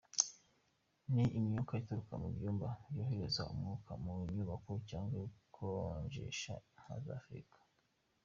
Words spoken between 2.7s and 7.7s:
byohereza umwuka mu nyubako cyangwa ibikonjesha nka za firigo.